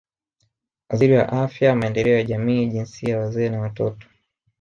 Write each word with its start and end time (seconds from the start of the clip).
Waziri 0.89 1.17
wa 1.17 1.29
Afya 1.29 1.75
Maendeleo 1.75 2.17
ya 2.17 2.23
Jamii 2.23 2.65
Jinsia 2.65 3.19
Wazee 3.19 3.49
na 3.49 3.61
Watoto 3.61 4.07